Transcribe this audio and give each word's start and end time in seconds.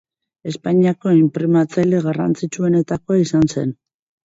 Espainiako 0.51 1.13
inprimatzaile 1.17 2.01
garrantzitsuenetakoa 2.07 3.23
izan 3.29 3.49
zen. 3.57 3.79